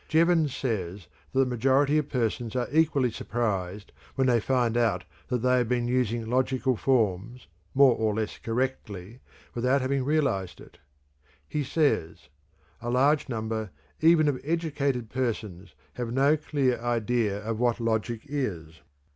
[0.07, 5.43] Jevons says that the majority of persons are equally surprised when they find out that
[5.43, 9.19] they have been using logical forms, more or less correctly,
[9.53, 10.79] without having realized it.
[11.47, 12.29] He says:
[12.81, 13.69] "A large number
[13.99, 18.81] even of educated persons have no clear idea of what logic is.